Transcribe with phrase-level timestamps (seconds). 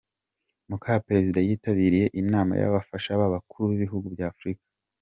[0.69, 4.65] Muka perezida yitabiriye inama y’abafasha b’abakuru b’ibihugu by’Afurika